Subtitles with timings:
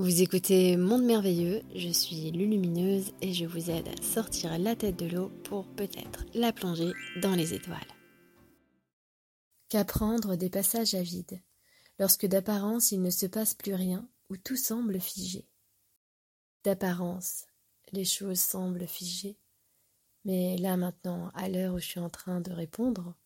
[0.00, 4.98] Vous écoutez Monde Merveilleux, je suis Lulumineuse et je vous aide à sortir la tête
[4.98, 7.76] de l'eau pour peut-être la plonger dans les étoiles.
[9.68, 11.42] Qu'apprendre des passages à vide,
[11.98, 15.46] lorsque d'apparence il ne se passe plus rien ou tout semble figé.
[16.64, 17.44] D'apparence,
[17.92, 19.36] les choses semblent figées,
[20.24, 23.16] mais là maintenant, à l'heure où je suis en train de répondre,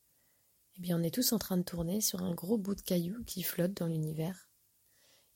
[0.76, 3.22] eh bien on est tous en train de tourner sur un gros bout de caillou
[3.26, 4.48] qui flotte dans l'univers.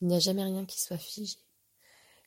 [0.01, 1.39] Il n'y a jamais rien qui soit figé.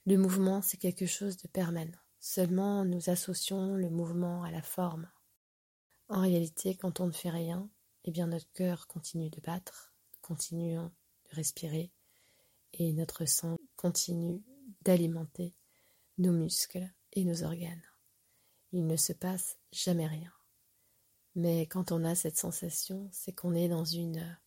[0.05, 1.97] Le mouvement, c'est quelque chose de permanent.
[2.19, 5.09] Seulement nous associons le mouvement à la forme.
[6.10, 7.69] En réalité, quand on ne fait rien,
[8.04, 11.91] eh bien notre cœur continue de battre, continue de respirer,
[12.73, 14.43] et notre sang continue
[14.82, 15.54] d'alimenter
[16.18, 17.83] nos muscles et nos organes.
[18.71, 20.32] Il ne se passe jamais rien.
[21.35, 24.38] Mais quand on a cette sensation, c'est qu'on est dans une,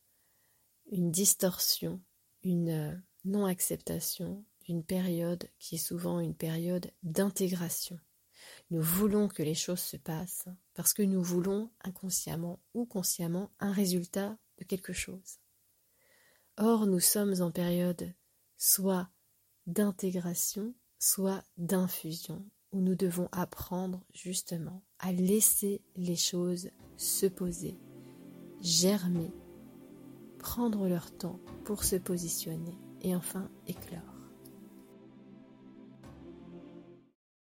[0.91, 2.01] une distorsion,
[2.43, 7.99] une non-acceptation d'une période qui est souvent une période d'intégration.
[8.71, 13.73] Nous voulons que les choses se passent parce que nous voulons inconsciemment ou consciemment un
[13.73, 15.39] résultat de quelque chose.
[16.57, 18.13] Or, nous sommes en période
[18.57, 19.09] soit
[19.67, 27.79] d'intégration, soit d'infusion, où nous devons apprendre justement à laisser les choses se poser,
[28.61, 29.33] germer,
[30.39, 34.14] prendre leur temps pour se positionner et enfin éclore.